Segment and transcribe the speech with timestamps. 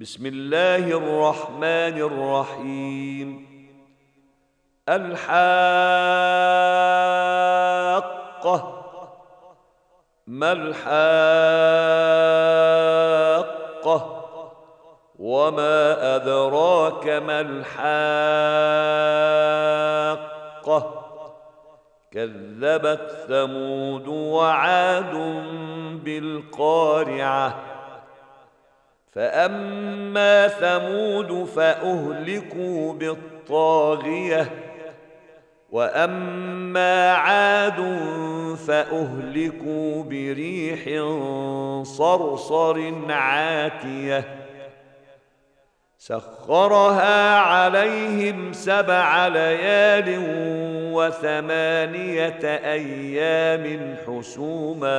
[0.00, 3.46] بسم الله الرحمن الرحيم
[4.88, 5.46] الحاقة
[10.26, 10.86] ما الحاقة
[15.18, 17.86] وما أدراك ما الحاقة
[22.10, 25.14] كذبت ثمود وعاد
[26.04, 27.75] بالقارعه
[29.16, 34.50] فاما ثمود فاهلكوا بالطاغيه
[35.70, 37.76] واما عاد
[38.66, 40.80] فاهلكوا بريح
[41.82, 44.24] صرصر عاتيه
[45.98, 50.08] سخرها عليهم سبع ليال
[50.96, 54.98] وثمانية أيام حسوما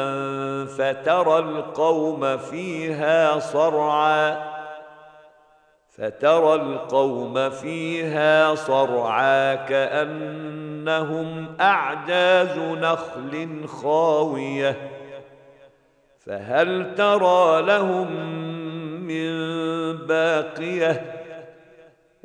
[0.65, 4.57] فترى القوم فيها صرعا
[5.97, 14.75] فترى القوم فيها صرعا كأنهم أعجاز نخل خاوية.
[16.25, 18.11] فهل ترى لهم
[19.07, 19.37] من
[19.97, 21.26] باقية؟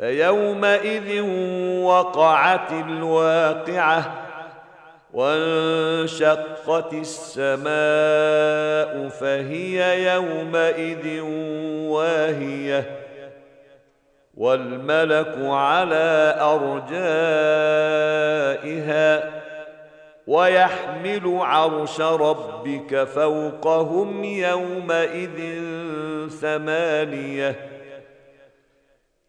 [0.00, 1.20] فيومئذ
[1.82, 4.12] وقعت الواقعة
[5.12, 7.68] وانشقت السماء
[9.08, 11.20] فهي يومئذ
[11.90, 12.98] واهية
[14.36, 16.36] والملك على
[18.70, 19.30] أرجائها
[20.26, 25.60] ويحمل عرش ربك فوقهم يومئذ
[26.40, 27.77] ثمانية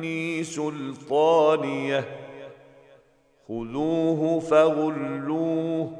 [0.00, 2.04] عني سلطانية.
[3.48, 5.90] خذوه فغلوه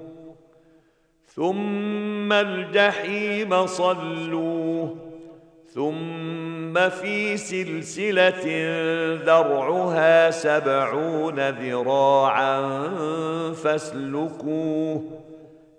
[1.27, 4.97] ثم الجحيم صلوه
[5.75, 8.45] ثم في سلسلة
[9.25, 12.89] ذرعها سبعون ذراعا
[13.53, 15.03] فاسلكوه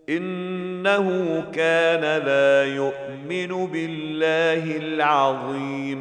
[0.09, 6.00] إنه كان لا يؤمن بالله العظيم.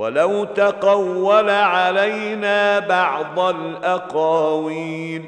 [0.00, 5.22] ولو تقول علينا بعض الأقاويل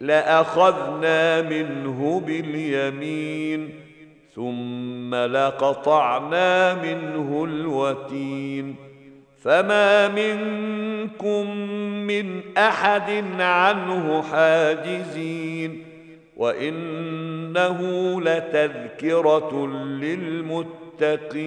[0.00, 3.70] لأخذنا منه باليمين
[4.34, 8.74] ثم لقطعنا منه الوتين
[9.42, 11.56] فما منكم
[12.06, 15.84] من أحد عنه حاجزين
[16.36, 17.80] وإنه
[18.20, 19.66] لتذكرة
[20.00, 21.46] للمتقين